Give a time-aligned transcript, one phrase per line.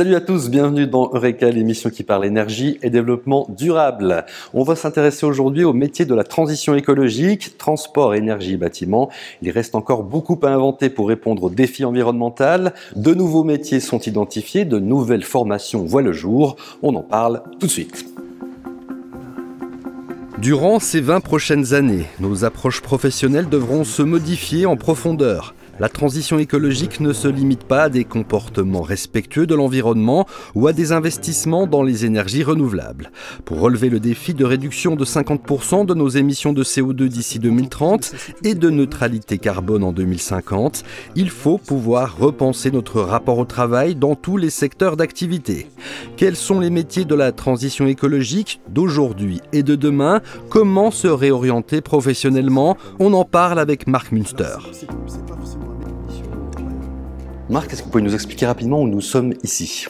[0.00, 4.24] Salut à tous, bienvenue dans Eureka, l'émission qui parle énergie et développement durable.
[4.54, 9.10] On va s'intéresser aujourd'hui au métier de la transition écologique, transport, énergie, bâtiment.
[9.42, 12.70] Il reste encore beaucoup à inventer pour répondre aux défis environnementaux.
[12.96, 16.56] De nouveaux métiers sont identifiés, de nouvelles formations voient le jour.
[16.82, 18.06] On en parle tout de suite.
[20.38, 25.54] Durant ces 20 prochaines années, nos approches professionnelles devront se modifier en profondeur.
[25.80, 30.74] La transition écologique ne se limite pas à des comportements respectueux de l'environnement ou à
[30.74, 33.10] des investissements dans les énergies renouvelables.
[33.46, 38.14] Pour relever le défi de réduction de 50% de nos émissions de CO2 d'ici 2030
[38.44, 40.84] et de neutralité carbone en 2050,
[41.16, 45.70] il faut pouvoir repenser notre rapport au travail dans tous les secteurs d'activité.
[46.18, 50.20] Quels sont les métiers de la transition écologique d'aujourd'hui et de demain?
[50.50, 52.76] Comment se réorienter professionnellement?
[52.98, 54.58] On en parle avec Marc Münster.
[57.50, 59.86] Marc, est-ce que vous pouvez nous expliquer rapidement où nous sommes ici?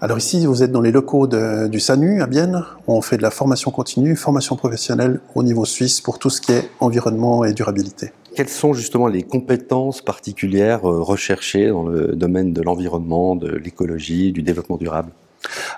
[0.00, 2.64] Alors ici, vous êtes dans les locaux du SANU à Bienne.
[2.86, 6.52] On fait de la formation continue, formation professionnelle au niveau suisse pour tout ce qui
[6.52, 8.12] est environnement et durabilité.
[8.36, 14.30] Quelles sont justement les compétences particulières euh, recherchées dans le domaine de l'environnement, de l'écologie,
[14.30, 15.10] du développement durable?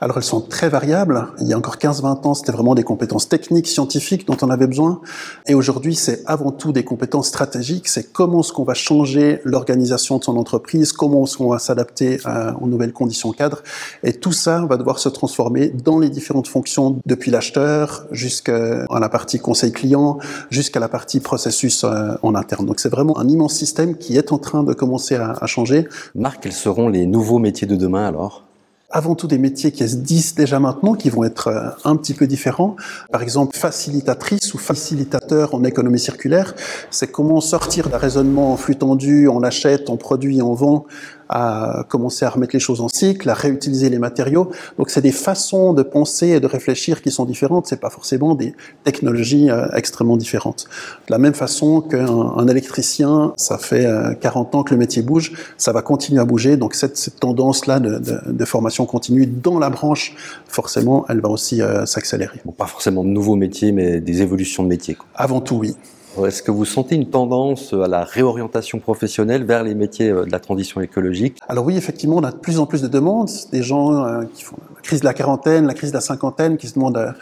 [0.00, 1.28] Alors elles sont très variables.
[1.40, 4.66] Il y a encore 15-20 ans, c'était vraiment des compétences techniques, scientifiques dont on avait
[4.66, 5.00] besoin.
[5.46, 7.88] Et aujourd'hui, c'est avant tout des compétences stratégiques.
[7.88, 12.20] C'est comment est-ce qu'on va changer l'organisation de son entreprise, comment est-ce qu'on va s'adapter
[12.26, 13.62] euh, aux nouvelles conditions cadres.
[14.02, 19.08] Et tout ça va devoir se transformer dans les différentes fonctions, depuis l'acheteur jusqu'à la
[19.08, 20.18] partie conseil client,
[20.50, 22.66] jusqu'à la partie processus euh, en interne.
[22.66, 25.86] Donc c'est vraiment un immense système qui est en train de commencer à, à changer.
[26.14, 28.49] Marc, quels seront les nouveaux métiers de demain alors?
[28.90, 32.14] Avant tout des métiers qui se disent déjà maintenant, qui vont être euh, un petit
[32.14, 32.76] peu différents.
[33.12, 36.54] Par exemple, facilitatrice ou facilitateur en économie circulaire,
[36.90, 40.86] c'est comment sortir d'un raisonnement en flux tendu, on achète, on produit, on vend,
[41.30, 44.50] à commencer à remettre les choses en cycle, à réutiliser les matériaux.
[44.78, 47.68] Donc c'est des façons de penser et de réfléchir qui sont différentes.
[47.68, 50.66] C'est pas forcément des technologies euh, extrêmement différentes.
[51.06, 53.86] De la même façon qu'un électricien, ça fait
[54.20, 56.56] 40 euh, ans que le métier bouge, ça va continuer à bouger.
[56.56, 60.16] Donc cette, cette tendance-là de, de, de, formation continue dans la branche,
[60.48, 62.40] forcément, elle va aussi euh, s'accélérer.
[62.44, 64.96] Bon, pas forcément de nouveaux métiers, mais des évolutions de métiers.
[64.96, 65.06] Quoi.
[65.14, 65.76] Avant tout, oui.
[66.18, 70.32] Est-ce que vous sentez une tendance à la réorientation professionnelle vers les métiers euh, de
[70.32, 71.38] la transition écologique?
[71.48, 73.30] Alors oui, effectivement, on a de plus en plus de demandes.
[73.52, 76.56] Des gens euh, qui font la crise de la quarantaine, la crise de la cinquantaine,
[76.56, 77.12] qui se demandent euh,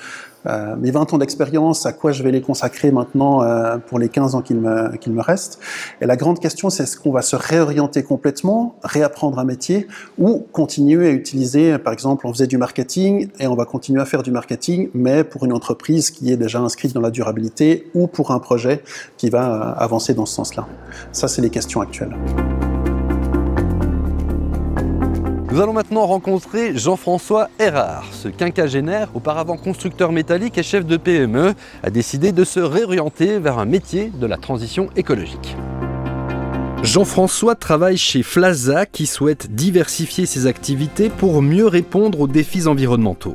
[0.46, 4.34] mes 20 ans d'expérience, à quoi je vais les consacrer maintenant euh, pour les 15
[4.34, 5.60] ans qu'il me, qu'il me reste?
[6.00, 9.86] Et la grande question, c'est est-ce qu'on va se réorienter complètement, réapprendre un métier,
[10.18, 14.04] ou continuer à utiliser, par exemple, on faisait du marketing et on va continuer à
[14.04, 18.06] faire du marketing, mais pour une entreprise qui est déjà inscrite dans la durabilité ou
[18.06, 18.82] pour un projet
[19.16, 20.66] qui va euh, avancer dans ce sens-là?
[21.12, 22.16] Ça, c'est les questions actuelles.
[25.58, 28.04] Nous allons maintenant rencontrer Jean-François Erard.
[28.12, 31.52] Ce quinquagénaire, auparavant constructeur métallique et chef de PME,
[31.82, 35.56] a décidé de se réorienter vers un métier de la transition écologique.
[36.84, 43.34] Jean-François travaille chez Flaza qui souhaite diversifier ses activités pour mieux répondre aux défis environnementaux.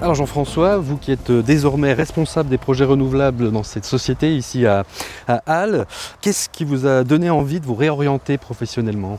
[0.00, 4.84] Alors Jean-François, vous qui êtes désormais responsable des projets renouvelables dans cette société ici à,
[5.28, 5.84] à Halle,
[6.22, 9.18] qu'est-ce qui vous a donné envie de vous réorienter professionnellement?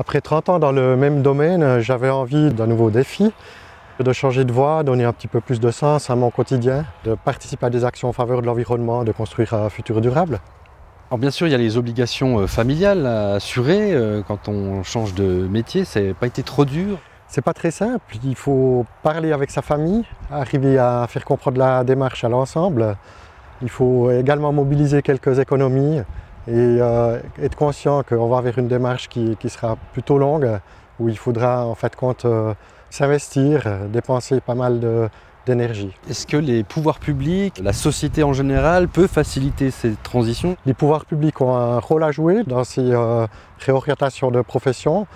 [0.00, 3.34] Après 30 ans dans le même domaine, j'avais envie d'un nouveau défi,
[4.02, 7.14] de changer de voie, donner un petit peu plus de sens à mon quotidien, de
[7.14, 10.40] participer à des actions en faveur de l'environnement, de construire un futur durable.
[11.10, 14.82] Alors bien sûr, il y a les obligations euh, familiales à assurer euh, quand on
[14.84, 15.84] change de métier.
[15.84, 16.96] Ça n'a pas été trop dur?
[17.28, 18.16] C'est pas très simple.
[18.24, 22.96] Il faut parler avec sa famille, arriver à faire comprendre la démarche à l'ensemble.
[23.60, 26.00] Il faut également mobiliser quelques économies
[26.50, 30.58] et euh, être conscient qu'on va vers une démarche qui, qui, sera plutôt longue,
[30.98, 32.54] où il faudra en fait compte euh,
[32.90, 35.10] s'investir, dépenser pas mal
[35.46, 35.90] d'énergie.
[36.08, 41.04] Est-ce que les pouvoirs publics, la société en général, peut faciliter cette transition Les pouvoirs
[41.04, 43.26] publics ont un rôle à jouer dans ces euh,
[43.58, 45.06] réorientations de profession.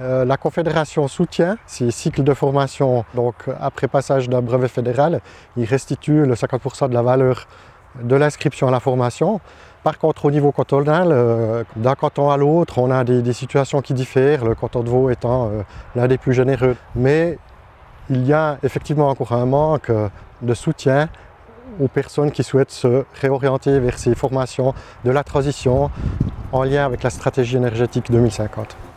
[0.00, 3.04] Euh, la Confédération soutient ces cycles de formation.
[3.14, 5.20] Donc, après passage d'un brevet fédéral,
[5.56, 7.46] il restitue le 50% de la valeur
[8.02, 9.40] de l'inscription à la formation.
[9.84, 13.94] Par contre, au niveau cantonal, euh, d'un canton à l'autre, on a des, situations qui
[13.94, 15.62] diffèrent, le canton de Vaud étant euh,
[15.94, 16.76] l'un des plus généreux.
[16.94, 17.38] Mais
[18.10, 19.92] il y a effectivement encore un manque
[20.42, 21.08] de soutien
[21.80, 25.90] aux personnes qui souhaitent se réorienter vers ces formations de la transition
[26.52, 28.87] en lien avec la stratégie énergétique 2050.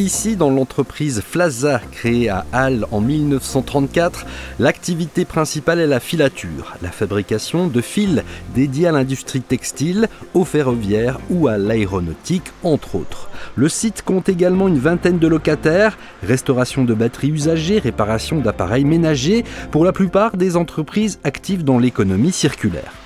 [0.00, 4.24] Ici, dans l'entreprise Flaza, créée à Halle en 1934,
[4.58, 8.22] l'activité principale est la filature, la fabrication de fils
[8.54, 13.28] dédiés à l'industrie textile, au ferroviaire ou à l'aéronautique, entre autres.
[13.56, 19.44] Le site compte également une vingtaine de locataires, restauration de batteries usagées, réparation d'appareils ménagers,
[19.70, 22.99] pour la plupart des entreprises actives dans l'économie circulaire.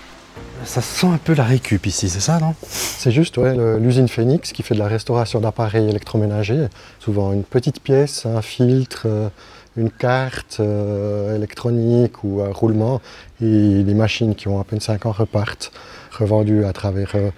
[0.64, 2.54] Ça sent un peu la récup ici, c'est ça, non?
[2.62, 6.68] C'est juste l'usine Phoenix qui fait de la restauration d'appareils électroménagers.
[7.00, 9.28] Souvent une petite pièce, un filtre, euh,
[9.76, 13.00] une carte euh, électronique ou un roulement.
[13.40, 15.70] Et les machines qui ont à peine 5 ans repartent,
[16.10, 17.30] revendues à travers euh,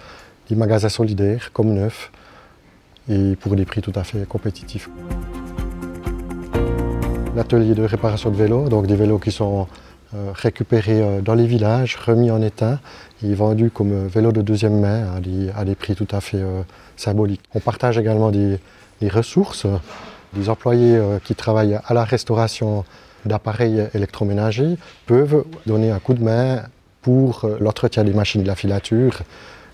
[0.49, 2.11] des magasins solidaires comme neufs
[3.09, 4.89] et pour des prix tout à fait compétitifs.
[7.35, 9.67] L'atelier de réparation de vélos, donc des vélos qui sont
[10.33, 12.79] récupérés euh, dans les villages, remis en état
[13.23, 15.07] et vendus comme euh, vélos de deuxième main
[15.55, 16.41] à des, prix tout à fait
[16.95, 17.41] symboliques.
[17.53, 18.59] On partage également des,
[19.09, 19.67] ressources.
[20.33, 22.83] Des employés qui travaillent à la restauration
[23.25, 26.63] d'appareils électroménagers peuvent donner un coup de main
[27.01, 29.21] pour l'entretien des machines de la filature,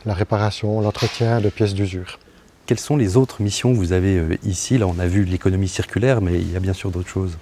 [0.06, 2.20] la réparation, l'entretien de pièces d'usure.
[2.66, 4.78] Quelles sont les autres missions que vous avez ici?
[4.78, 7.38] Là, on a vu l'économie circulaire, mais il y a bien sûr d'autres choses.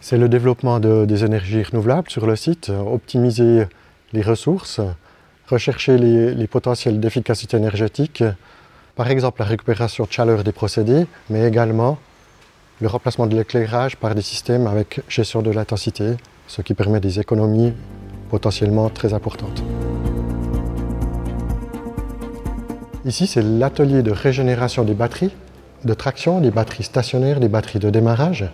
[0.00, 3.66] C'est le développement des énergies renouvelables sur le site, optimiser
[4.12, 4.80] les ressources,
[5.48, 8.22] rechercher les, potentiels d'efficacité énergétique,
[8.94, 11.98] par exemple la récupération de chaleur des procédés, mais également
[12.80, 16.14] le remplacement de l'éclairage par des systèmes avec gestion de l'intensité,
[16.46, 17.72] ce qui permet des économies
[18.28, 19.62] potentiellement très importantes.
[23.04, 25.32] Ici, c'est l'atelier de régénération des batteries,
[25.84, 28.46] de traction, des batteries stationnaires, des batteries de démarrage.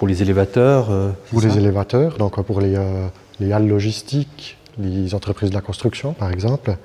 [0.00, 3.06] Pour les élévateurs euh, Pour les élévateurs, donc pour les, euh,
[3.38, 6.78] les, halles logistiques, les entreprises de la construction par exemple.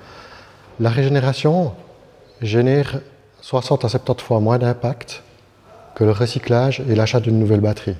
[0.80, 1.72] La régénération
[2.42, 3.00] génère
[3.40, 5.22] 60 à 70 fois moins d'impact
[5.94, 7.96] que le recyclage et l'achat d'une nouvelle batterie.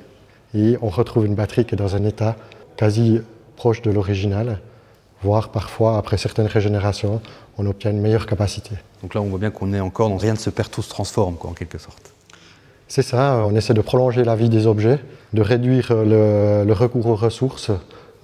[0.55, 2.37] Et on retrouve une batterie qui est dans un état
[2.77, 3.23] quasi
[3.57, 4.61] proche de l'original,
[5.23, 7.23] voire parfois, après certaines régénérations,
[7.57, 8.75] on obtient une meilleure capacité.
[9.01, 10.91] Donc là, on voit bien qu'on est encore dans rien ne se perd, tout se
[10.91, 12.13] transforme, quoi, en quelque sorte.
[12.89, 15.01] C'est ça, on essaie de prolonger la vie des objets,
[15.33, 17.73] de réduire le, recours aux ressources,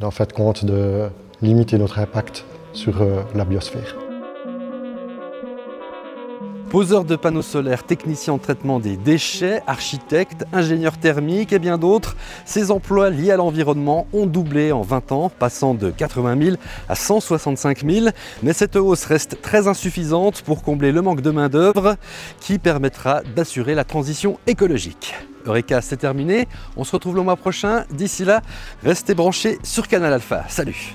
[0.00, 1.08] en fait compte de
[1.42, 3.96] limiter notre impact sur euh, la biosphère.
[6.72, 12.16] Poseur de panneaux solaires, technicien en traitement des déchets, architecte, ingénieur thermique et bien d'autres,
[12.46, 16.56] ces emplois liés à l'environnement ont doublé en 20 ans, passant de 80 000
[16.88, 18.06] à 165 000.
[18.42, 21.96] Mais cette hausse reste très insuffisante pour combler le manque de main-d'œuvre
[22.40, 25.14] qui permettra d'assurer la transition écologique.
[25.44, 26.48] Eureka, c'est terminé.
[26.78, 27.84] On se retrouve le mois prochain.
[27.90, 28.40] D'ici là,
[28.82, 30.46] restez branchés sur Canal Alpha.
[30.48, 30.94] Salut